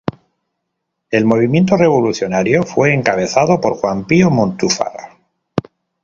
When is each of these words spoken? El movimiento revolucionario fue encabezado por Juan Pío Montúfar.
El 1.11 1.25
movimiento 1.25 1.77
revolucionario 1.77 2.63
fue 2.63 2.91
encabezado 2.91 3.61
por 3.61 3.75
Juan 3.75 4.07
Pío 4.07 4.31
Montúfar. 4.31 5.15